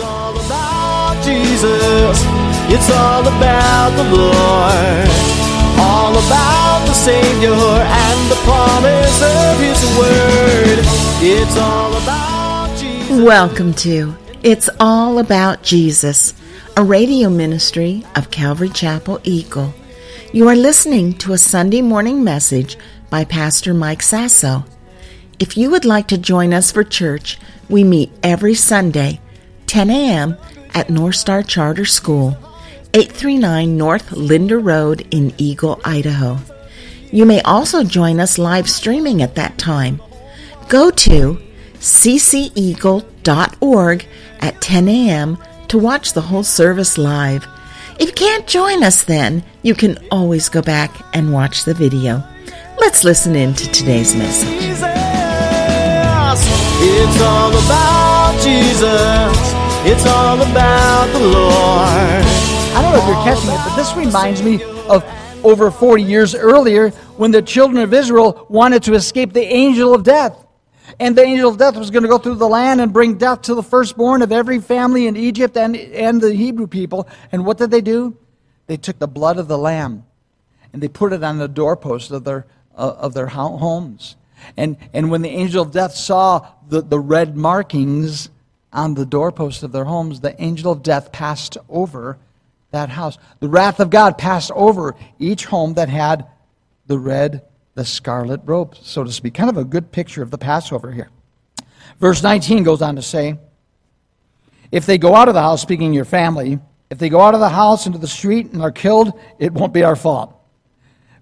[0.00, 2.24] It's all about Jesus.
[2.72, 5.08] It's all about the Lord.
[5.78, 10.78] All about the Savior and the promise of His Word.
[11.20, 13.22] It's all about Jesus.
[13.22, 16.32] Welcome to It's All About Jesus,
[16.78, 19.74] a radio ministry of Calvary Chapel Eagle.
[20.32, 22.78] You are listening to a Sunday morning message
[23.10, 24.64] by Pastor Mike Sasso.
[25.38, 27.38] If you would like to join us for church,
[27.68, 29.20] we meet every Sunday,
[29.70, 30.36] 10 a.m.
[30.74, 32.36] at North Star Charter School,
[32.92, 36.38] 839 North Linder Road in Eagle, Idaho.
[37.12, 40.02] You may also join us live streaming at that time.
[40.68, 41.40] Go to
[41.74, 43.16] cceagle.org
[44.40, 45.38] at 10 a.m.
[45.68, 47.46] to watch the whole service live.
[48.00, 52.24] If you can't join us then, you can always go back and watch the video.
[52.80, 54.48] Let's listen in to today's message.
[56.82, 59.59] It's all about Jesus.
[59.82, 62.24] It's all about the Lord.
[62.76, 65.02] I don't know if you're catching it, but this reminds me of
[65.42, 70.02] over 40 years earlier when the children of Israel wanted to escape the angel of
[70.02, 70.36] death.
[70.98, 73.40] And the angel of death was going to go through the land and bring death
[73.42, 77.08] to the firstborn of every family in Egypt and, and the Hebrew people.
[77.32, 78.18] And what did they do?
[78.66, 80.04] They took the blood of the lamb
[80.74, 82.44] and they put it on the doorpost of their,
[82.76, 84.16] uh, of their homes.
[84.58, 88.28] And, and when the angel of death saw the, the red markings
[88.72, 92.18] on the doorpost of their homes, the angel of death passed over
[92.70, 93.18] that house.
[93.40, 96.26] The wrath of God passed over each home that had
[96.86, 97.42] the red,
[97.74, 99.34] the scarlet robe, so to speak.
[99.34, 101.10] Kind of a good picture of the Passover here.
[101.98, 103.38] Verse 19 goes on to say,
[104.70, 106.58] If they go out of the house, speaking your family,
[106.90, 109.72] if they go out of the house into the street and are killed, it won't
[109.72, 110.34] be our fault.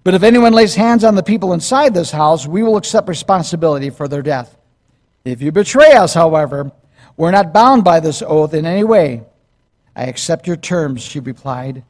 [0.03, 3.89] But if anyone lays hands on the people inside this house, we will accept responsibility
[3.89, 4.57] for their death.
[5.25, 6.71] If you betray us, however,
[7.19, 9.23] we're not bound by this oath in any way.
[9.93, 11.83] I accept your terms, she replied.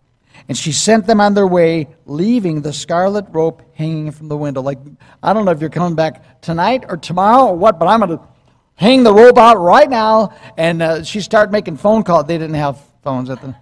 [0.47, 4.63] And she sent them on their way, leaving the scarlet rope hanging from the window.
[4.63, 4.79] Like,
[5.21, 8.17] I don't know if you're coming back tonight or tomorrow or what, but I'm going
[8.17, 8.23] to
[8.73, 10.33] hang the rope out right now.
[10.57, 12.25] And uh, she started making phone calls.
[12.25, 13.55] They didn't have phones at the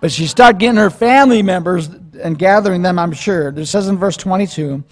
[0.00, 1.88] but she started getting her family members
[2.22, 3.48] and gathering them, I'm sure.
[3.48, 4.84] It says in verse 22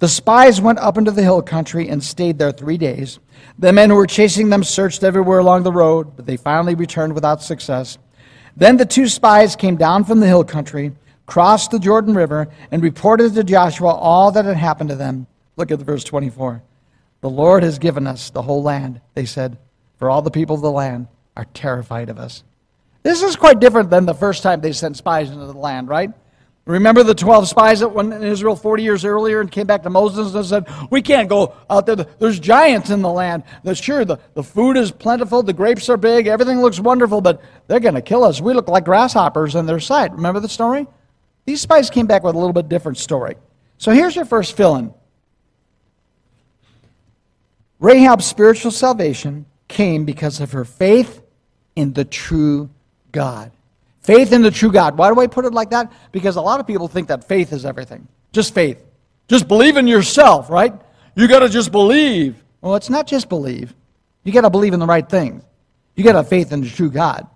[0.00, 3.20] The spies went up into the hill country and stayed there three days.
[3.58, 7.14] The men who were chasing them searched everywhere along the road, but they finally returned
[7.14, 7.98] without success.
[8.56, 10.92] Then the two spies came down from the hill country,
[11.26, 15.26] crossed the Jordan River, and reported to Joshua all that had happened to them.
[15.56, 16.62] Look at verse 24.
[17.20, 19.56] The Lord has given us the whole land, they said,
[19.98, 22.42] for all the people of the land are terrified of us.
[23.02, 26.10] This is quite different than the first time they sent spies into the land, right?
[26.64, 29.90] Remember the 12 spies that went in Israel 40 years earlier and came back to
[29.90, 31.96] Moses and said, We can't go out there.
[31.96, 33.42] There's giants in the land.
[33.74, 37.80] Sure, the, the food is plentiful, the grapes are big, everything looks wonderful, but they're
[37.80, 38.40] going to kill us.
[38.40, 40.12] We look like grasshoppers in their sight.
[40.12, 40.86] Remember the story?
[41.46, 43.34] These spies came back with a little bit different story.
[43.78, 44.94] So here's your first fill in
[47.80, 51.22] Rahab's spiritual salvation came because of her faith
[51.74, 52.70] in the true
[53.10, 53.50] God.
[54.02, 54.98] Faith in the true God.
[54.98, 55.92] Why do I put it like that?
[56.10, 58.08] Because a lot of people think that faith is everything.
[58.32, 58.82] Just faith.
[59.28, 60.74] Just believe in yourself, right?
[61.14, 62.42] You got to just believe.
[62.60, 63.74] Well, it's not just believe.
[64.24, 65.42] You got to believe in the right things.
[65.94, 67.26] You got to have faith in the true God.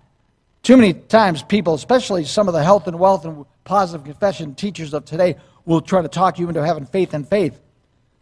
[0.63, 4.93] Too many times, people, especially some of the health and wealth and positive confession teachers
[4.93, 5.35] of today,
[5.65, 7.59] will try to talk you into having faith in faith.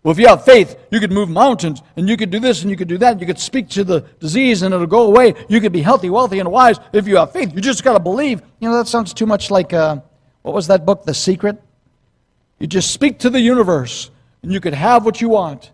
[0.05, 2.69] Well, if you have faith, you could move mountains, and you could do this, and
[2.69, 3.19] you could do that.
[3.19, 5.33] You could speak to the disease, and it'll go away.
[5.49, 7.55] You could be healthy, wealthy, and wise if you have faith.
[7.55, 8.43] You just got to believe.
[8.59, 9.97] You know, that sounds too much like, uh,
[10.43, 11.59] what was that book, The Secret?
[12.59, 14.11] You just speak to the universe,
[14.43, 15.71] and you could have what you want.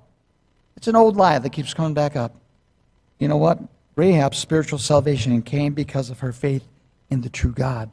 [0.77, 2.33] It's an old lie that keeps coming back up.
[3.19, 3.59] You know what?
[3.97, 6.63] Rahab's spiritual salvation came because of her faith
[7.09, 7.91] in the true God.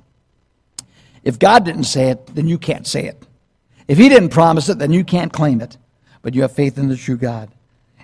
[1.24, 3.26] If God didn't say it, then you can't say it.
[3.88, 5.76] If He didn't promise it, then you can't claim it
[6.22, 7.50] but you have faith in the true God.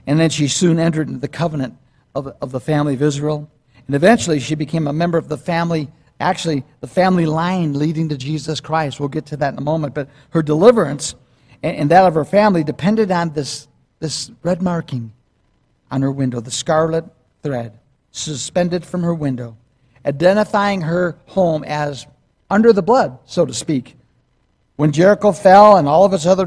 [0.06, 1.76] And then she soon entered into the covenant
[2.14, 3.50] of, of the family of Israel.
[3.86, 5.90] And eventually she became a member of the family,
[6.20, 9.00] actually, the family line leading to Jesus Christ.
[9.00, 9.94] We'll get to that in a moment.
[9.94, 11.14] But her deliverance
[11.62, 13.68] and, and that of her family depended on this,
[13.98, 15.12] this red marking
[15.90, 17.04] on her window, the scarlet
[17.42, 17.78] thread
[18.10, 19.56] suspended from her window,
[20.06, 22.06] identifying her home as
[22.50, 23.96] under the blood, so to speak.
[24.76, 26.44] When Jericho fell and all of its other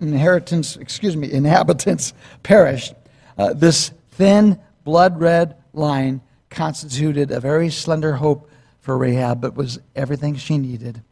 [0.00, 2.12] inheritance, excuse me, inhabitants
[2.42, 2.94] perished,
[3.38, 6.20] uh, this thin, blood red line
[6.50, 11.02] constituted a very slender hope for Rahab, but was everything she needed.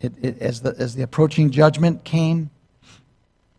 [0.00, 2.50] It, it, as, the, as the approaching judgment came,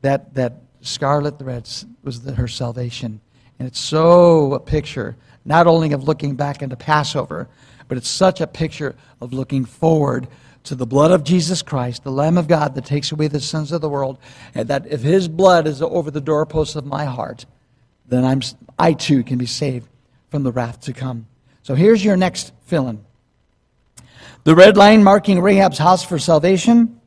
[0.02, 1.68] that, that scarlet thread
[2.04, 3.20] was the, her salvation.
[3.60, 5.16] And it's so a picture,
[5.46, 7.48] not only of looking back into Passover,
[7.88, 10.28] but it's such a picture of looking forward
[10.64, 13.72] to the blood of Jesus Christ, the Lamb of God that takes away the sins
[13.72, 14.18] of the world,
[14.54, 17.46] and that if His blood is over the doorposts of my heart,
[18.08, 18.42] then I'm,
[18.78, 19.88] I too can be saved
[20.30, 21.28] from the wrath to come.
[21.64, 23.04] So here's your next fill in.
[24.44, 27.00] The red line marking Rahab's house for salvation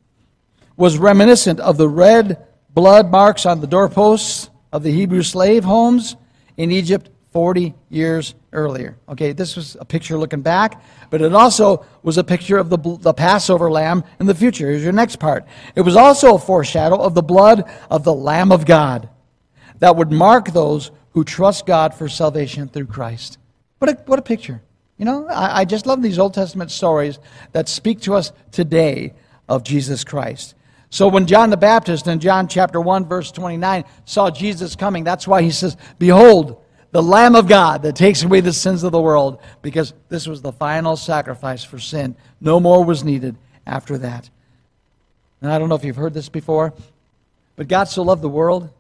[0.77, 6.17] was reminiscent of the red blood marks on the doorposts of the Hebrew slave homes
[6.57, 8.97] in Egypt 40 years earlier.
[9.09, 12.79] Okay, this was a picture looking back, but it also was a picture of the,
[13.01, 14.71] the Passover lamb in the future.
[14.71, 15.45] Here's your next part.
[15.75, 19.09] It was also a foreshadow of the blood of the Lamb of God
[19.81, 23.39] that would mark those who trust God for salvation through Christ.
[23.81, 24.63] What a, what a picture.
[24.97, 27.19] You know, I, I just love these Old Testament stories
[27.51, 29.13] that speak to us today
[29.49, 30.55] of Jesus Christ.
[30.89, 35.27] So when John the Baptist in John chapter 1 verse 29 saw Jesus coming, that's
[35.27, 36.61] why he says, "Behold,
[36.95, 40.43] the Lamb of God that takes away the sins of the world," because this was
[40.43, 42.15] the final sacrifice for sin.
[42.41, 43.35] No more was needed
[43.67, 44.31] after that.
[45.43, 46.73] And I don't know if you've heard this before,
[47.57, 48.71] but God so loved the world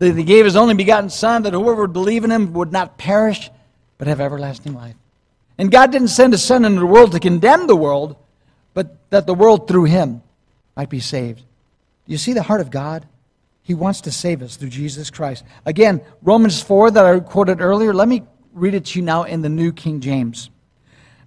[0.00, 2.98] that he gave his only begotten son that whoever would believe in him would not
[2.98, 3.52] perish
[3.98, 4.96] but have everlasting life.
[5.56, 8.16] And God didn't send his son into the world to condemn the world,
[8.74, 10.22] but that the world through him
[10.76, 11.44] might be saved.
[12.04, 13.06] You see the heart of God?
[13.64, 15.42] He wants to save us through Jesus Christ.
[15.66, 18.22] Again, Romans 4 that I quoted earlier, let me
[18.52, 20.50] read it to you now in the New King James.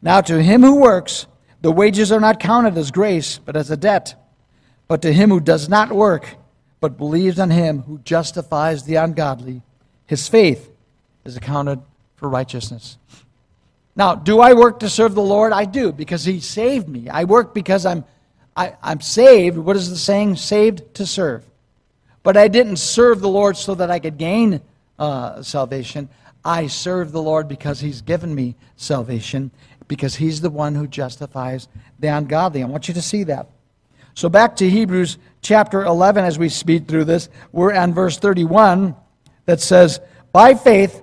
[0.02, 1.28] Now, to him who works,
[1.62, 4.16] the wages are not counted as grace, but as a debt.
[4.88, 6.36] But to him who does not work,
[6.80, 9.64] but believes on him who justifies the ungodly,
[10.06, 10.72] his faith
[11.26, 11.82] is accounted
[12.16, 12.98] for righteousness.
[13.96, 15.52] Now, do I work to serve the Lord?
[15.52, 17.10] I do, because he saved me.
[17.10, 18.06] I work because I'm
[18.56, 19.58] I, am saved.
[19.58, 20.36] What is the saying?
[20.36, 21.44] Saved to serve.
[22.28, 24.60] But I didn't serve the Lord so that I could gain
[25.00, 26.10] uh, salvation.
[26.44, 29.50] I serve the Lord because He's given me salvation,
[29.88, 31.70] because He's the one who justifies
[32.00, 32.62] the ungodly.
[32.62, 33.48] I want you to see that.
[34.14, 37.30] So back to Hebrews chapter 11 as we speed through this.
[37.54, 38.94] We're on verse 31
[39.46, 40.02] that says,
[40.34, 41.02] By faith,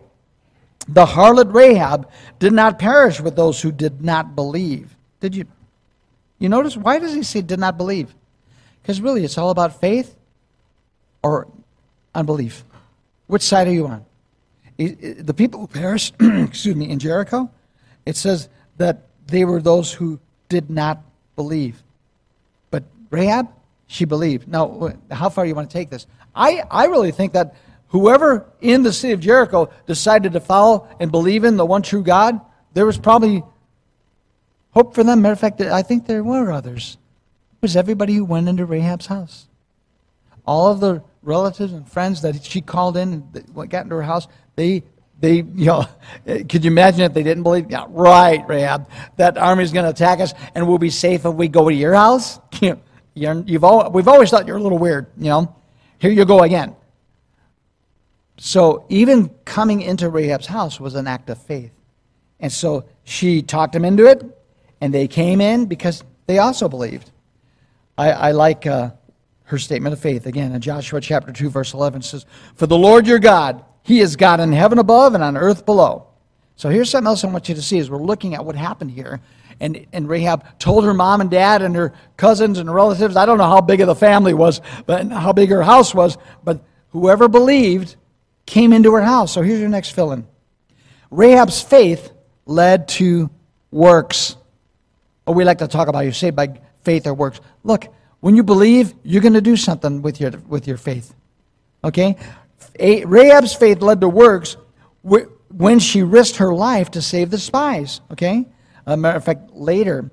[0.86, 4.94] the harlot Rahab did not perish with those who did not believe.
[5.20, 5.46] Did you?
[6.38, 8.14] You notice, why does he say did not believe?
[8.82, 10.18] Because really, it's all about faith
[11.24, 11.48] or
[12.14, 12.64] unbelief.
[13.26, 14.04] Which side are you on?
[14.76, 17.50] The people who perished, excuse me, in Jericho,
[18.06, 21.02] it says that they were those who did not
[21.34, 21.82] believe.
[22.70, 23.48] But Rahab,
[23.86, 24.46] she believed.
[24.46, 26.06] Now, how far do you want to take this?
[26.34, 27.56] I, I really think that
[27.88, 32.02] whoever in the city of Jericho decided to follow and believe in the one true
[32.02, 32.40] God,
[32.74, 33.42] there was probably
[34.74, 35.22] Hope for them.
[35.22, 36.98] Matter of fact, I think there were others.
[37.52, 39.46] It was everybody who went into Rahab's house.
[40.46, 44.28] All of the relatives and friends that she called in and got into her house,
[44.56, 44.82] they,
[45.20, 45.86] they, you know,
[46.26, 47.70] could you imagine if they didn't believe?
[47.70, 48.88] Yeah, right, Rahab.
[49.16, 51.94] That army's going to attack us, and we'll be safe if we go to your
[51.94, 52.38] house.
[53.16, 55.54] You you've all, we've always thought you're a little weird, you know.
[56.00, 56.74] Here you go again.
[58.36, 61.70] So even coming into Rahab's house was an act of faith.
[62.40, 64.22] And so she talked them into it
[64.80, 67.10] and they came in because they also believed.
[67.96, 68.90] I, I like uh,
[69.44, 70.26] her statement of faith.
[70.26, 72.26] Again, in Joshua chapter 2, verse 11 says,
[72.56, 76.06] For the Lord your God, he is God in heaven above and on earth below.
[76.56, 78.90] So here's something else I want you to see as we're looking at what happened
[78.90, 79.20] here.
[79.60, 83.38] And, and Rahab told her mom and dad and her cousins and relatives, I don't
[83.38, 87.28] know how big of the family was, but how big her house was, but whoever
[87.28, 87.96] believed
[88.46, 89.32] came into her house.
[89.32, 90.26] So here's your next fill in.
[91.10, 92.12] Rahab's faith
[92.46, 93.30] led to
[93.70, 94.36] works.
[95.26, 97.40] Or we like to talk about you're saved by faith or works.
[97.62, 97.86] Look,
[98.24, 101.14] when you believe, you're going to do something with your, with your faith.
[101.84, 102.16] Okay?
[102.80, 104.56] Rahab's faith led to works
[105.02, 108.00] when she risked her life to save the spies.
[108.10, 108.46] Okay?
[108.86, 110.10] As a matter of fact, later,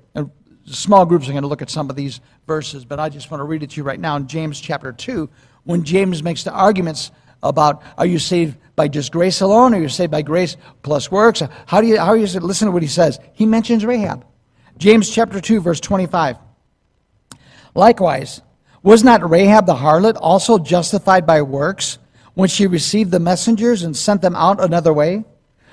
[0.66, 3.40] small groups are going to look at some of these verses, but I just want
[3.40, 5.30] to read it to you right now in James chapter 2,
[5.64, 9.80] when James makes the arguments about are you saved by just grace alone, or are
[9.80, 11.42] you saved by grace plus works?
[11.64, 13.18] How do you, how do you listen to what he says?
[13.32, 14.26] He mentions Rahab.
[14.76, 16.36] James chapter 2, verse 25.
[17.74, 18.42] Likewise,
[18.82, 21.98] was not Rahab the harlot also justified by works
[22.34, 25.24] when she received the messengers and sent them out another way?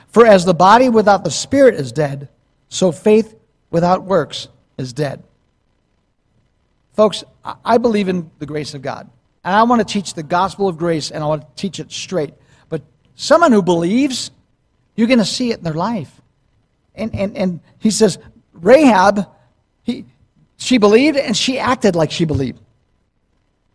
[0.08, 2.29] For as the body without the spirit is dead,
[2.68, 3.36] so faith
[3.70, 5.24] without works is dead.
[6.94, 7.24] Folks,
[7.63, 9.10] I believe in the grace of God.
[9.44, 11.91] And I want to teach the gospel of grace and I want to teach it
[11.91, 12.34] straight.
[12.68, 12.82] But
[13.15, 14.32] someone who believes,
[14.96, 16.22] you're going to see it in their life.
[16.96, 18.20] And, and, and he says,
[18.51, 19.27] Rahab,
[19.84, 20.06] he,
[20.59, 22.59] she believed and she acted like she believed.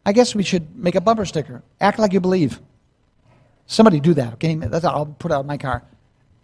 [0.07, 1.63] I guess we should make a bumper sticker.
[1.81, 2.61] Act like you believe.
[3.67, 4.55] Somebody do that, okay?
[4.55, 5.83] That's I'll put out my car.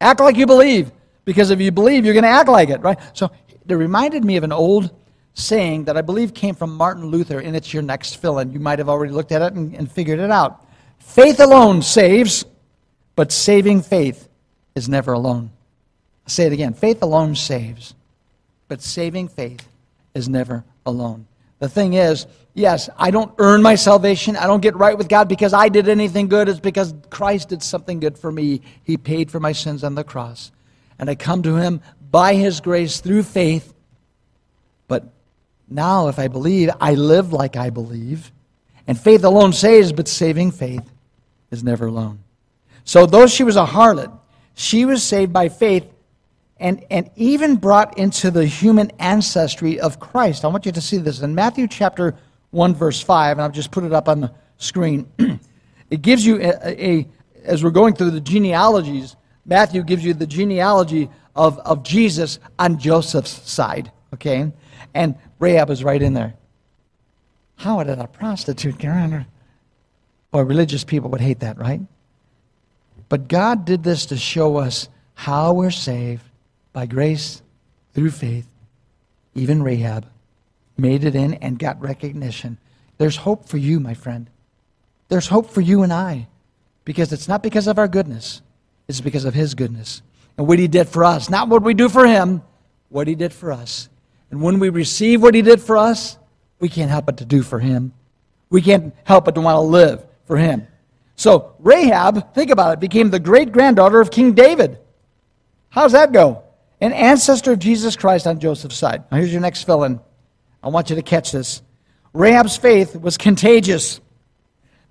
[0.00, 0.90] Act like you believe,
[1.26, 2.98] because if you believe, you're going to act like it, right?
[3.12, 3.30] So
[3.68, 4.90] it reminded me of an old
[5.34, 8.50] saying that I believe came from Martin Luther, and it's your next fill in.
[8.50, 10.66] You might have already looked at it and, and figured it out.
[10.98, 12.46] Faith alone saves,
[13.14, 14.26] but saving faith
[14.74, 15.50] is never alone.
[16.24, 17.94] I'll say it again faith alone saves,
[18.68, 19.68] but saving faith
[20.14, 21.26] is never alone.
[21.60, 24.36] The thing is, yes, I don't earn my salvation.
[24.36, 26.48] I don't get right with God because I did anything good.
[26.48, 28.62] It's because Christ did something good for me.
[28.82, 30.50] He paid for my sins on the cross.
[30.98, 33.74] And I come to Him by His grace through faith.
[34.88, 35.04] But
[35.68, 38.32] now, if I believe, I live like I believe.
[38.86, 40.90] And faith alone saves, but saving faith
[41.50, 42.20] is never alone.
[42.84, 44.10] So, though she was a harlot,
[44.54, 45.84] she was saved by faith
[46.60, 50.44] and, and even brought into the human ancestry of Christ.
[50.44, 52.14] I want you to see this in Matthew chapter
[52.50, 55.10] 1, verse 5, and I'll just put it up on the screen.
[55.90, 57.08] it gives you a, a,
[57.44, 62.78] as we're going through the genealogies, Matthew gives you the genealogy of, of Jesus on
[62.78, 64.52] Joseph's side, okay?
[64.92, 66.34] And Rahab is right in there.
[67.56, 69.26] How did a prostitute get around
[70.30, 71.80] Boy, religious people would hate that, right?
[73.08, 76.22] But God did this to show us how we're saved
[76.72, 77.42] by grace
[77.94, 78.48] through faith,
[79.34, 80.06] even Rahab
[80.76, 82.58] made it in and got recognition.
[82.98, 84.28] There's hope for you, my friend.
[85.08, 86.28] There's hope for you and I
[86.84, 88.42] because it's not because of our goodness,
[88.88, 90.02] it's because of His goodness
[90.36, 91.28] and what He did for us.
[91.28, 92.42] Not what we do for Him,
[92.88, 93.88] what He did for us.
[94.30, 96.16] And when we receive what He did for us,
[96.60, 97.92] we can't help but to do for Him.
[98.48, 100.66] We can't help but to want to live for Him.
[101.16, 104.78] So Rahab, think about it, became the great granddaughter of King David.
[105.68, 106.42] How's that go?
[106.80, 109.04] An ancestor of Jesus Christ on Joseph's side.
[109.10, 110.00] Now, here's your next fill in.
[110.62, 111.62] I want you to catch this.
[112.12, 114.00] Rahab's faith was contagious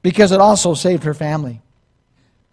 [0.01, 1.61] because it also saved her family.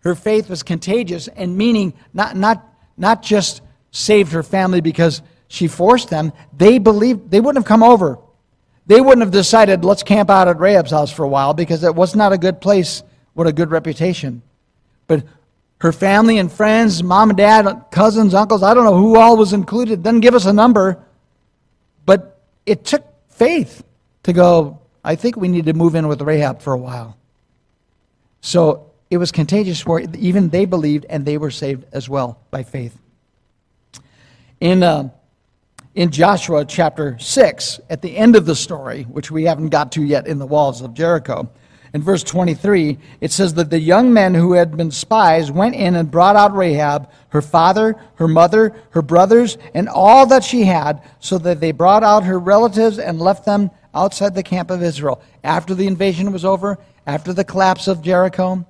[0.00, 2.64] Her faith was contagious, and meaning not, not,
[2.96, 7.82] not just saved her family because she forced them, they believed they wouldn't have come
[7.82, 8.18] over.
[8.86, 11.94] They wouldn't have decided, let's camp out at Rahab's house for a while because it
[11.94, 13.02] was not a good place
[13.34, 14.42] with a good reputation.
[15.08, 15.24] But
[15.78, 19.52] her family and friends, mom and dad, cousins, uncles, I don't know who all was
[19.52, 21.02] included, doesn't give us a number.
[22.06, 23.84] But it took faith
[24.22, 27.16] to go, I think we need to move in with Rahab for a while.
[28.40, 32.62] So it was contagious where even they believed and they were saved as well by
[32.62, 32.96] faith.
[34.60, 35.10] In, uh,
[35.94, 40.02] in Joshua chapter 6, at the end of the story, which we haven't got to
[40.02, 41.50] yet in the walls of Jericho,
[41.94, 45.94] in verse 23, it says that the young men who had been spies went in
[45.94, 51.02] and brought out Rahab, her father, her mother, her brothers, and all that she had,
[51.20, 55.22] so that they brought out her relatives and left them outside the camp of Israel.
[55.44, 58.66] After the invasion was over, after the collapse of Jericho,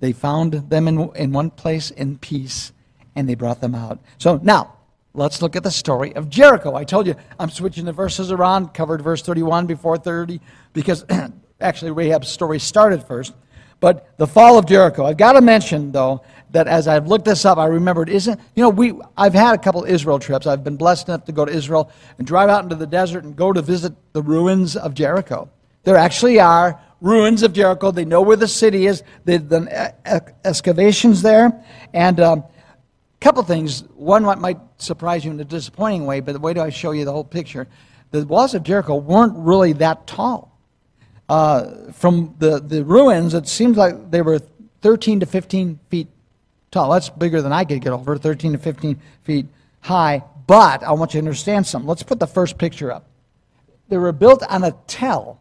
[0.00, 2.72] they found them in, in one place in peace,
[3.14, 4.00] and they brought them out.
[4.18, 4.74] So now,
[5.14, 6.74] Let's look at the story of Jericho.
[6.74, 10.40] I told you I'm switching the verses around, covered verse 31 before 30,
[10.72, 11.04] because
[11.62, 13.32] Actually, Rahab's story started first.
[13.82, 15.04] But the fall of Jericho.
[15.04, 18.62] I've got to mention, though, that as I've looked this up, I remembered, isn't, you
[18.62, 20.46] know, we, I've had a couple Israel trips.
[20.46, 23.34] I've been blessed enough to go to Israel and drive out into the desert and
[23.34, 25.50] go to visit the ruins of Jericho.
[25.82, 27.90] There actually are ruins of Jericho.
[27.90, 29.02] They know where the city is.
[29.24, 29.68] They've done
[30.44, 31.64] excavations there.
[31.92, 32.44] And a um,
[33.20, 33.80] couple things.
[33.96, 37.04] One might surprise you in a disappointing way, but the way do I show you
[37.04, 37.66] the whole picture?
[38.12, 40.51] The walls of Jericho weren't really that tall
[41.32, 44.38] uh, from the, the ruins, it seems like they were
[44.82, 46.08] 13 to 15 feet
[46.70, 46.90] tall.
[46.90, 49.46] That's bigger than I could get over, 13 to 15 feet
[49.80, 50.22] high.
[50.46, 51.88] But I want you to understand something.
[51.88, 53.06] Let's put the first picture up.
[53.88, 55.40] They were built on a tell,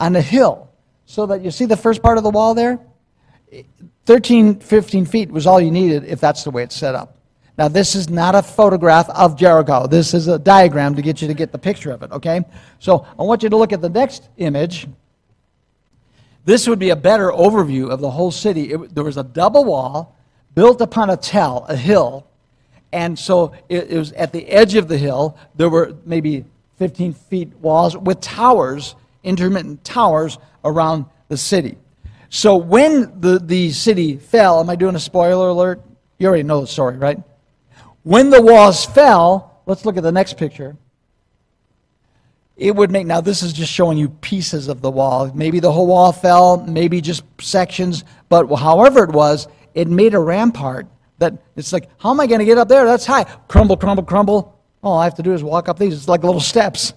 [0.00, 0.70] on a hill,
[1.04, 2.80] so that you see the first part of the wall there?
[4.06, 7.18] 13, 15 feet was all you needed if that's the way it's set up.
[7.58, 9.86] Now, this is not a photograph of Jericho.
[9.86, 12.40] This is a diagram to get you to get the picture of it, okay?
[12.78, 14.86] So I want you to look at the next image.
[16.48, 18.72] This would be a better overview of the whole city.
[18.72, 20.16] It, there was a double wall
[20.54, 22.26] built upon a tell, a hill,
[22.90, 25.36] and so it, it was at the edge of the hill.
[25.56, 31.76] There were maybe 15 feet walls with towers, intermittent towers around the city.
[32.30, 35.82] So when the, the city fell, am I doing a spoiler alert?
[36.16, 37.18] You already know the story, right?
[38.04, 40.78] When the walls fell, let's look at the next picture
[42.58, 45.30] it would make now this is just showing you pieces of the wall.
[45.34, 50.18] Maybe the whole wall fell maybe just sections but however it was it made a
[50.18, 50.86] rampart
[51.18, 52.84] that it's like how am i going to get up there?
[52.84, 53.24] That's high.
[53.46, 54.60] Crumble crumble crumble.
[54.82, 55.94] All i have to do is walk up these.
[55.94, 56.92] It's like little steps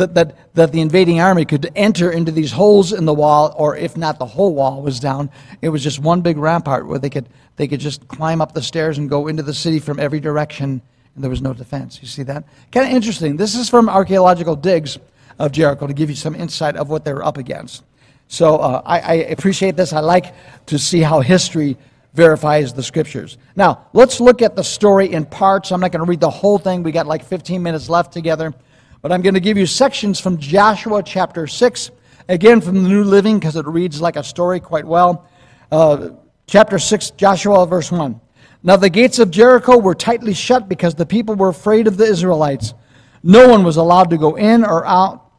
[0.00, 3.76] that, that, that the invading army could enter into these holes in the wall, or
[3.76, 5.30] if not the whole wall was down,
[5.62, 8.62] it was just one big rampart where they could, they could just climb up the
[8.62, 10.80] stairs and go into the city from every direction,
[11.14, 11.98] and there was no defense.
[12.00, 12.44] You see that?
[12.72, 13.36] Kind of interesting.
[13.36, 14.98] This is from archaeological digs
[15.38, 17.82] of Jericho to give you some insight of what they were up against.
[18.28, 19.92] So uh, I, I appreciate this.
[19.92, 20.34] I like
[20.66, 21.76] to see how history
[22.14, 23.38] verifies the scriptures.
[23.56, 25.72] Now, let's look at the story in parts.
[25.72, 26.82] I'm not going to read the whole thing.
[26.82, 28.54] We got like 15 minutes left together.
[29.02, 31.90] But I'm going to give you sections from Joshua chapter 6,
[32.28, 35.28] again from the New Living because it reads like a story quite well.
[35.72, 36.10] Uh,
[36.46, 38.20] chapter 6, Joshua, verse 1.
[38.62, 42.04] Now the gates of Jericho were tightly shut because the people were afraid of the
[42.04, 42.74] Israelites.
[43.22, 45.30] No one was allowed to go in or out,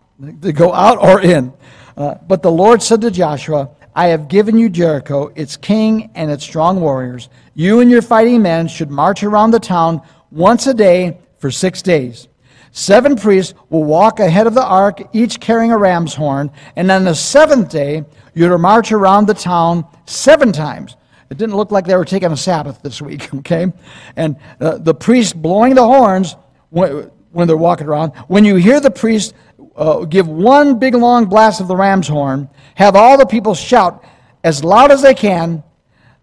[0.42, 1.54] to go out or in.
[1.96, 6.32] Uh, but the Lord said to Joshua, I have given you Jericho, its king and
[6.32, 7.30] its strong warriors.
[7.54, 10.02] You and your fighting men should march around the town
[10.32, 12.28] once a day for six days.
[12.72, 17.04] Seven priests will walk ahead of the ark, each carrying a ram's horn, and on
[17.04, 20.96] the seventh day, you're to march around the town seven times.
[21.32, 23.72] It didn't look like they were taking a Sabbath this week, okay?
[24.18, 26.36] And uh, the priest blowing the horns
[26.70, 29.34] when, when, they're walking around, when you hear the priest
[29.78, 34.04] uh, give one big long blast of the ram's horn, have all the people shout
[34.44, 35.64] as loud as they can,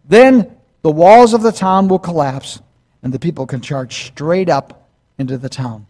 [0.04, 2.60] then the walls of the town will collapse
[3.02, 5.86] and the people can charge straight up into the town.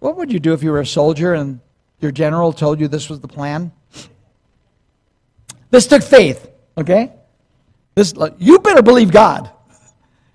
[0.00, 1.60] What would you do if you were a soldier and
[2.00, 3.72] your general told you this was the plan?
[5.70, 7.12] This took faith, okay?
[7.94, 9.50] This, you better believe God.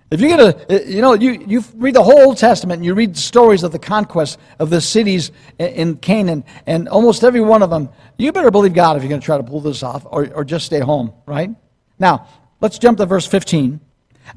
[0.10, 2.86] If you're going to, uh, you know, you, you read the whole Old Testament and
[2.86, 7.62] you read stories of the conquest of the cities in Canaan, and almost every one
[7.62, 10.34] of them, you better believe God if you're to try to pull this off or,
[10.34, 11.50] or just stay home, right?
[12.00, 12.28] Now,
[12.62, 13.82] let's jump to verse 15.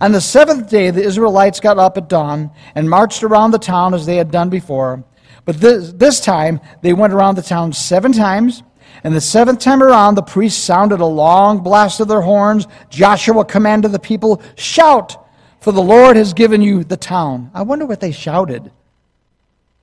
[0.00, 3.94] On the seventh day, the Israelites got up at dawn and marched around the town
[3.94, 5.04] as they had done before.
[5.44, 8.62] But this, this time, they went around the town seven times.
[9.02, 12.66] And the seventh time around, the priests sounded a long blast of their horns.
[12.90, 15.26] Joshua commanded the people, Shout,
[15.60, 17.50] for the Lord has given you the town.
[17.54, 18.70] I wonder what they shouted.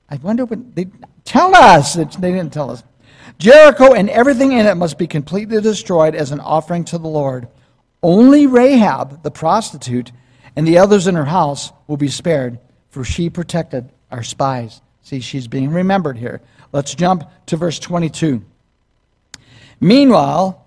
[0.08, 0.86] I wonder what they
[1.24, 1.94] tell us.
[1.94, 2.82] They didn't tell us.
[3.38, 7.48] Jericho and everything in it must be completely destroyed as an offering to the Lord.
[8.02, 10.12] Only Rahab, the prostitute,
[10.56, 14.80] and the others in her house will be spared, for she protected our spies.
[15.02, 16.40] See, she's being remembered here.
[16.72, 18.44] Let's jump to verse 22.
[19.80, 20.66] Meanwhile,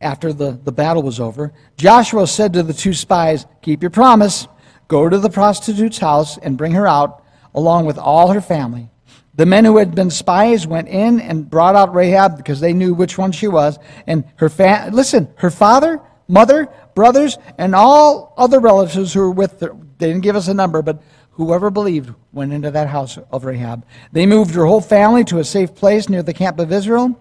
[0.00, 4.46] after the, the battle was over, Joshua said to the two spies, Keep your promise.
[4.88, 8.90] Go to the prostitute's house and bring her out, along with all her family.
[9.34, 12.92] The men who had been spies went in and brought out Rahab because they knew
[12.92, 13.78] which one she was.
[14.06, 19.60] And her fa- listen, her father, mother, brothers, and all other relatives who were with
[19.60, 19.74] her.
[19.96, 21.02] They didn't give us a number, but
[21.36, 23.86] Whoever believed went into that house of Rahab.
[24.12, 27.18] They moved her whole family to a safe place near the camp of Israel.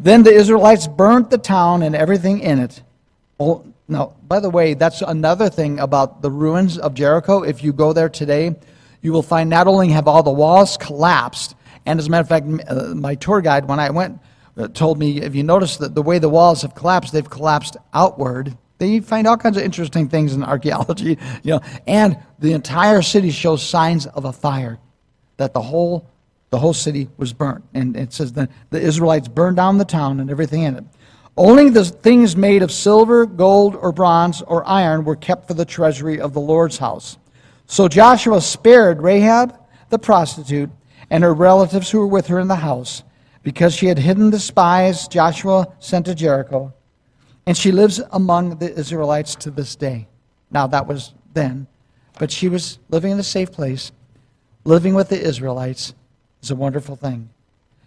[0.00, 2.82] Then the Israelites burnt the town and everything in it.
[3.40, 7.42] Oh, now, by the way, that's another thing about the ruins of Jericho.
[7.42, 8.54] If you go there today,
[9.02, 11.54] you will find not only have all the walls collapsed,
[11.86, 14.20] and as a matter of fact, uh, my tour guide, when I went,
[14.56, 17.76] uh, told me if you notice that the way the walls have collapsed, they've collapsed
[17.94, 23.02] outward they find all kinds of interesting things in archaeology, you know, and the entire
[23.02, 24.78] city shows signs of a fire,
[25.36, 26.08] that the whole
[26.50, 27.64] the whole city was burnt.
[27.74, 30.84] And it says that the Israelites burned down the town and everything in it.
[31.36, 35.64] Only the things made of silver, gold, or bronze, or iron were kept for the
[35.64, 37.16] treasury of the Lord's house.
[37.66, 39.54] So Joshua spared Rahab,
[39.90, 40.70] the prostitute,
[41.10, 43.04] and her relatives who were with her in the house,
[43.42, 46.74] because she had hidden the spies Joshua sent to Jericho.
[47.46, 50.08] And she lives among the Israelites to this day.
[50.50, 51.66] Now, that was then,
[52.18, 53.92] but she was living in a safe place.
[54.64, 55.94] Living with the Israelites
[56.42, 57.30] is a wonderful thing.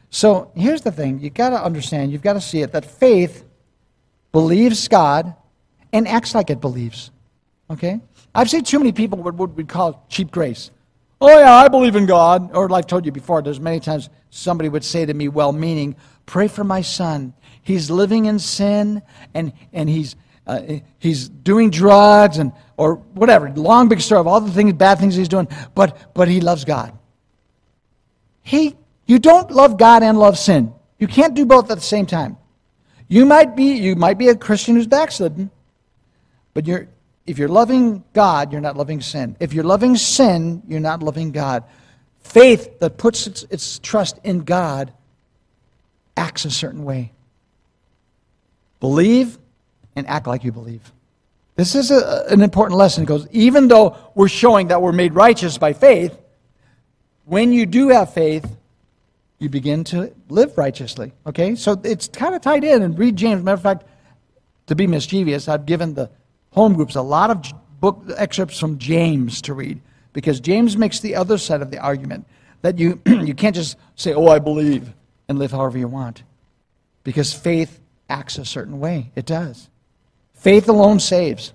[0.10, 3.46] So here's the thing you've got to understand, you've got to see it that faith
[4.32, 5.34] believes God
[5.94, 7.12] and acts like it believes.
[7.70, 8.02] Okay?
[8.36, 10.72] I've seen too many people what would we call cheap grace.
[11.20, 12.50] Oh, yeah, I believe in God.
[12.54, 15.52] Or, like I told you before, there's many times somebody would say to me, well
[15.52, 19.02] meaning, pray for my son he's living in sin
[19.34, 20.16] and, and he's,
[20.48, 20.62] uh,
[21.00, 25.16] he's doing drugs and, or whatever, long big story of all the things, bad things
[25.16, 26.98] he's doing, but, but he loves God.
[28.44, 28.76] He,
[29.06, 30.74] you don't love God and love sin.
[30.98, 32.38] You can't do both at the same time.
[33.08, 35.52] You might be, you might be a Christian who's backslidden,
[36.54, 36.88] but you're,
[37.26, 39.36] if you're loving God, you're not loving sin.
[39.40, 41.64] If you're loving sin, you're not loving God.
[42.20, 44.94] Faith that puts its, its trust in God
[46.16, 47.12] acts a certain way.
[48.80, 49.38] Believe
[49.96, 50.92] and act like you believe.
[51.56, 55.58] This is a, an important lesson because even though we're showing that we're made righteous
[55.58, 56.18] by faith,
[57.26, 58.46] when you do have faith,
[59.40, 61.14] you begin to live righteously.
[61.26, 61.56] Okay?
[61.56, 62.82] So it's kind of tied in.
[62.82, 63.44] And read James.
[63.44, 63.84] Matter of fact,
[64.68, 66.10] to be mischievous, I've given the
[66.52, 69.82] home groups a lot of book excerpts from James to read
[70.14, 72.28] because James makes the other side of the argument
[72.62, 74.94] that you, you can't just say, oh, I believe,
[75.28, 76.24] and live however you want.
[77.04, 77.80] Because faith
[78.10, 79.12] acts a certain way.
[79.16, 79.70] It does.
[80.34, 81.54] Faith alone saves,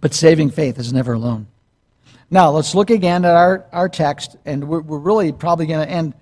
[0.00, 1.46] but saving faith is never alone.
[2.32, 5.92] Now, let's look again at our, our text, and we're, we're really probably going to
[5.92, 6.14] end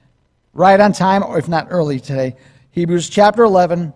[0.53, 2.35] right on time, or if not early today.
[2.73, 3.95] Hebrews chapter 11,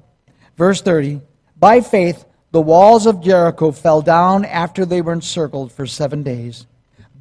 [0.56, 1.20] verse 30.
[1.58, 6.68] By faith, the walls of Jericho fell down after they were encircled for seven days.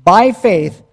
[0.03, 0.84] By faith,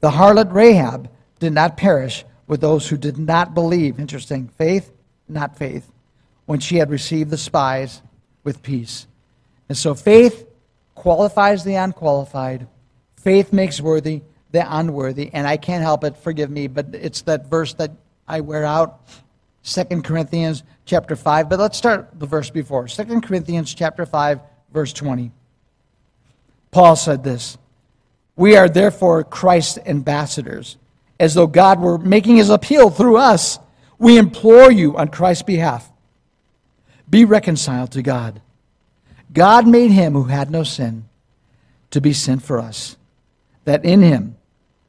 [0.00, 3.98] the harlot Rahab did not perish with those who did not believe.
[3.98, 4.48] Interesting.
[4.48, 4.92] Faith,
[5.30, 5.90] not faith.
[6.44, 8.02] When she had received the spies
[8.44, 9.06] with peace.
[9.70, 10.46] And so faith
[10.94, 12.66] qualifies the unqualified.
[13.26, 15.30] Faith makes worthy the unworthy.
[15.32, 17.90] And I can't help it, forgive me, but it's that verse that
[18.28, 19.00] I wear out.
[19.64, 21.48] 2 Corinthians chapter 5.
[21.48, 22.86] But let's start the verse before.
[22.86, 24.38] 2 Corinthians chapter 5,
[24.72, 25.32] verse 20.
[26.70, 27.58] Paul said this
[28.36, 30.76] We are therefore Christ's ambassadors
[31.18, 33.58] as though God were making his appeal through us,
[33.98, 35.90] we implore you on Christ's behalf
[37.10, 38.40] be reconciled to God.
[39.32, 41.08] God made him who had no sin
[41.90, 42.96] to be sin for us,
[43.66, 44.36] that in him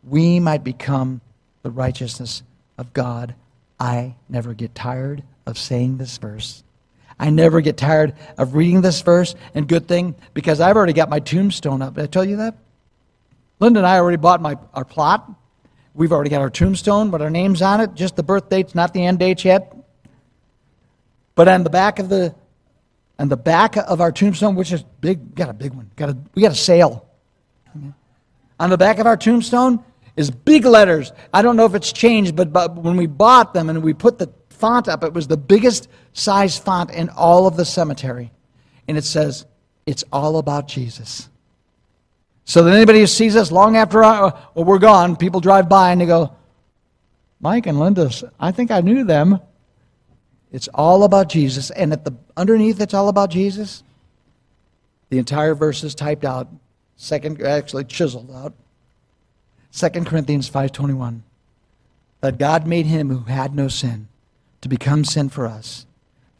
[0.03, 1.19] we might become
[1.63, 2.41] the righteousness
[2.77, 3.35] of God.
[3.79, 6.63] I never get tired of saying this verse.
[7.19, 11.09] I never get tired of reading this verse, and good thing because I've already got
[11.09, 11.95] my tombstone up.
[11.95, 12.55] Did I tell you that?
[13.59, 15.29] Linda and I already bought my, our plot.
[15.95, 18.93] We've already got our tombstone with our names on it, just the birth dates, not
[18.93, 19.75] the end dates yet.
[21.33, 22.35] But on the back of the
[23.19, 25.89] on the back of our tombstone, which is big, got a big one.
[25.95, 27.07] Got a, we got a sale.
[28.59, 29.83] On the back of our tombstone
[30.15, 31.11] is big letters.
[31.33, 34.17] I don't know if it's changed, but, but when we bought them and we put
[34.17, 38.31] the font up, it was the biggest size font in all of the cemetery.
[38.87, 39.45] And it says,
[39.85, 41.29] It's all about Jesus.
[42.45, 45.67] So that anybody who sees us long after our, uh, well, we're gone, people drive
[45.67, 46.33] by and they go,
[47.41, 49.41] Mike and Linda, I think I knew them.
[50.51, 51.71] It's all about Jesus.
[51.71, 53.83] And at the underneath it's all about Jesus,
[55.09, 56.47] the entire verse is typed out,
[56.97, 58.53] second actually chiseled out.
[59.71, 61.21] 2 Corinthians 5:21
[62.21, 64.07] that God made him who had no sin
[64.61, 65.85] to become sin for us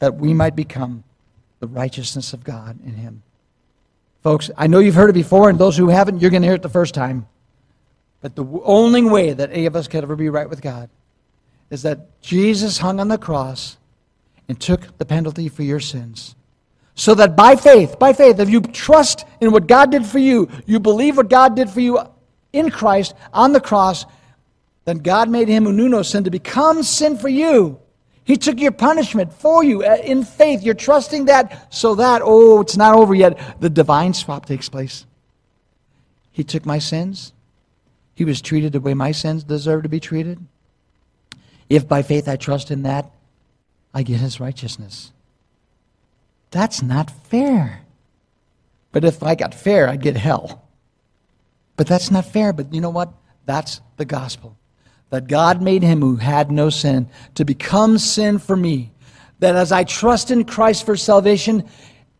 [0.00, 1.04] that we might become
[1.60, 3.22] the righteousness of God in him.
[4.22, 6.56] Folks, I know you've heard it before, and those who haven't, you're going to hear
[6.56, 7.26] it the first time.
[8.20, 10.90] But the only way that any of us could ever be right with God
[11.70, 13.76] is that Jesus hung on the cross
[14.48, 16.34] and took the penalty for your sins.
[16.98, 20.48] So that by faith, by faith, if you trust in what God did for you,
[20.66, 22.00] you believe what God did for you
[22.52, 24.04] in Christ on the cross,
[24.84, 27.80] then God made him who knew no sin to become sin for you
[28.28, 30.62] he took your punishment for you uh, in faith.
[30.62, 33.58] You're trusting that so that, oh, it's not over yet.
[33.58, 35.06] The divine swap takes place.
[36.30, 37.32] He took my sins.
[38.14, 40.38] He was treated the way my sins deserve to be treated.
[41.70, 43.10] If by faith I trust in that,
[43.94, 45.10] I get his righteousness.
[46.50, 47.82] That's not fair.
[48.92, 50.64] But if I got fair, I'd get hell.
[51.76, 52.52] But that's not fair.
[52.52, 53.12] But you know what?
[53.44, 54.56] That's the gospel
[55.10, 58.92] that God made him who had no sin to become sin for me,
[59.38, 61.68] that as I trust in Christ for salvation,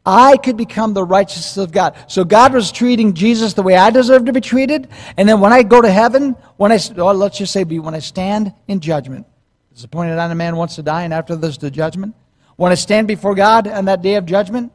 [0.07, 1.97] I could become the righteousness of God.
[2.07, 4.88] So God was treating Jesus the way I deserve to be treated.
[5.19, 7.99] And then when I go to heaven, when I, oh, let's just say, when I
[7.99, 9.27] stand in judgment,
[9.73, 12.14] it's appointed on a man wants to die, and after this, the judgment.
[12.59, 14.73] When to stand before God on that day of judgment,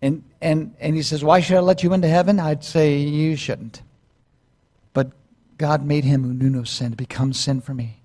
[0.00, 2.40] and, and, and he says, Why should I let you into heaven?
[2.40, 3.82] I'd say, You shouldn't.
[4.94, 5.12] But
[5.58, 8.00] God made him who knew no sin to become sin for me,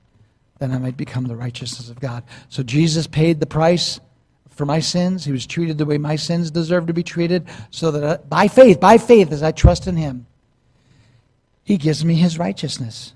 [0.57, 2.25] that I might become the righteousness of God.
[2.49, 4.01] So Jesus paid the price
[4.49, 5.23] for my sins.
[5.23, 8.47] He was treated the way my sins deserve to be treated, so that I, by
[8.49, 10.27] faith, by faith, as I trust in him,
[11.63, 13.13] he gives me his righteousness.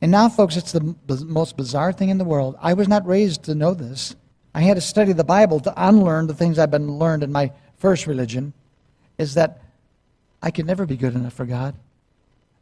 [0.00, 0.94] And now, folks, it's the
[1.26, 2.54] most bizarre thing in the world.
[2.60, 4.14] I was not raised to know this.
[4.54, 7.52] I had to study the Bible to unlearn the things I've been learned in my
[7.78, 8.52] first religion,
[9.18, 9.62] is that
[10.42, 11.74] I could never be good enough for God.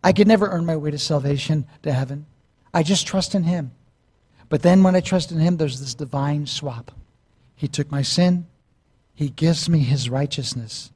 [0.02, 2.26] I could never earn my way to salvation, to heaven.
[2.72, 3.72] I just trust in Him.
[4.48, 6.92] But then when I trust in Him, there's this divine swap.
[7.56, 8.46] He took my sin,
[9.14, 10.90] He gives me His righteousness.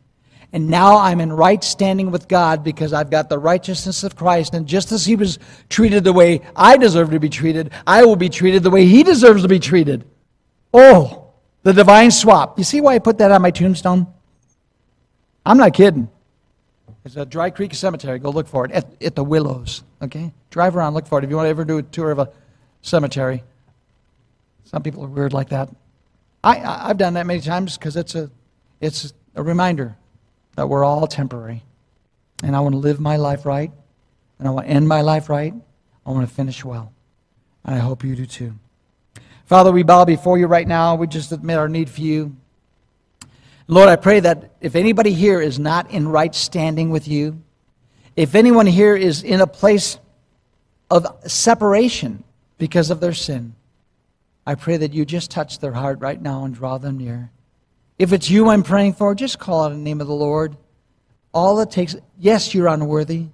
[0.55, 4.53] And now I'm in right standing with God because I've got the righteousness of Christ.
[4.53, 5.39] And just as He was
[5.71, 9.03] treated the way I deserve to be treated, I will be treated the way He
[9.03, 10.05] deserves to be treated.
[10.73, 11.33] Oh,
[11.63, 12.59] the divine swap.
[12.59, 14.07] You see why I put that on my tombstone?
[15.45, 16.09] I'm not kidding.
[17.05, 18.19] It's a Dry Creek Cemetery.
[18.19, 19.83] Go look for it at, at the Willows.
[20.01, 20.33] Okay?
[20.51, 21.25] Drive around, look for it.
[21.25, 22.31] If you want to ever do a tour of a
[22.83, 23.43] cemetery.
[24.65, 25.69] Some people are weird like that.
[26.45, 28.31] I, I, have done that many times because it's a,
[28.81, 29.97] it's a reminder
[30.57, 31.63] that we're all temporary.
[32.43, 33.71] And I want to live my life right,
[34.39, 35.55] and I want to end my life right.
[36.05, 36.93] I want to finish well.
[37.65, 38.55] And I hope you do too.
[39.53, 40.95] Father, we bow before you right now.
[40.95, 42.35] We just admit our need for you.
[43.69, 47.43] Lord, I pray that if anybody here is not in right standing with you,
[48.17, 49.99] if anyone here is in a place
[50.91, 52.25] of separation
[52.57, 53.55] because of their sin,
[54.47, 57.31] I pray that you just touch their heart right now and draw them near.
[57.99, 60.57] If it's you I'm praying for, just call out the name of the Lord.
[61.35, 63.27] All it takes, yes, you're unworthy.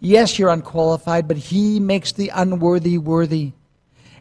[0.00, 3.52] Yes, you're unqualified, but He makes the unworthy worthy.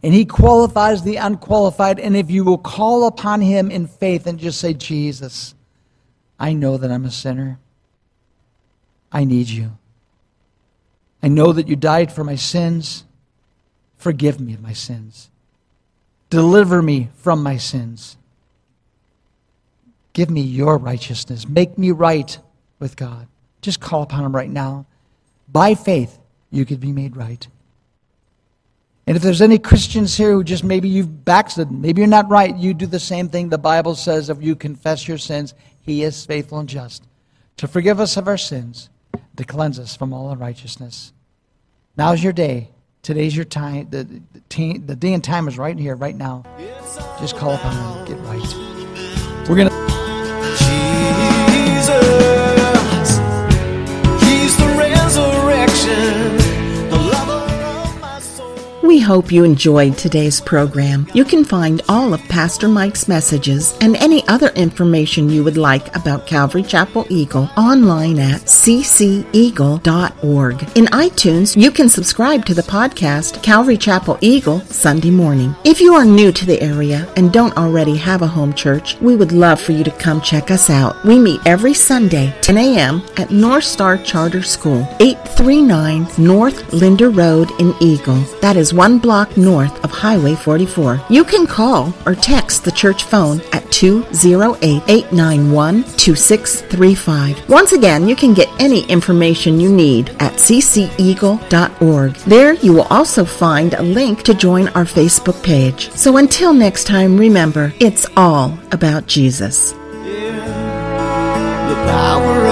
[0.03, 1.99] And He qualifies the unqualified.
[1.99, 5.55] And if you will call upon Him in faith and just say, Jesus,
[6.39, 7.59] I know that I'm a sinner.
[9.11, 9.77] I need you.
[11.23, 13.05] I know that you died for my sins.
[13.97, 15.29] Forgive me of my sins.
[16.29, 18.17] Deliver me from my sins.
[20.13, 21.47] Give me your righteousness.
[21.47, 22.37] Make me right
[22.79, 23.27] with God.
[23.61, 24.85] Just call upon Him right now.
[25.47, 26.19] By faith,
[26.51, 27.47] you could be made right.
[29.07, 32.55] And if there's any Christians here who just maybe you've backslidden, maybe you're not right,
[32.55, 36.25] you do the same thing the Bible says if you confess your sins, He is
[36.25, 37.03] faithful and just
[37.57, 38.89] to forgive us of our sins,
[39.37, 41.13] to cleanse us from all unrighteousness.
[41.97, 42.71] Now's your day.
[43.01, 43.87] Today's your time.
[43.91, 46.43] The, the, the day and time is right here, right now.
[47.19, 48.15] Just call upon Him.
[48.15, 48.64] Get right.
[59.05, 61.07] Hope you enjoyed today's program.
[61.13, 65.95] You can find all of Pastor Mike's messages and any other information you would like
[65.95, 69.33] about Calvary Chapel Eagle online at cceagle.org.
[70.75, 75.55] In iTunes, you can subscribe to the podcast Calvary Chapel Eagle Sunday morning.
[75.63, 79.15] If you are new to the area and don't already have a home church, we
[79.15, 81.05] would love for you to come check us out.
[81.05, 83.03] We meet every Sunday, 10 a.m.
[83.17, 88.21] at North Star Charter School, 839 North Linder Road in Eagle.
[88.41, 91.01] That is one block north of Highway 44.
[91.09, 97.49] You can call or text the church phone at 208 891 2635.
[97.49, 102.15] Once again, you can get any information you need at cceagle.org.
[102.15, 105.91] There you will also find a link to join our Facebook page.
[105.91, 109.73] So until next time, remember, it's all about Jesus.
[110.05, 112.44] Yeah,